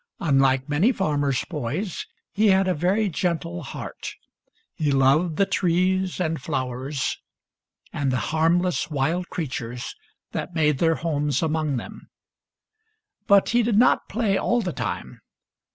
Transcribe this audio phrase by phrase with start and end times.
[0.19, 4.15] Unlike many farmers' boys, he had a very gentle heart.
[4.73, 7.17] He loved the 62 WEBSTER AND THE WOODCHUCK 63 trees and flowers
[7.93, 9.95] and the harmless wild creatures
[10.31, 12.09] that made their homes among them.
[13.27, 15.21] But he did not play all the time.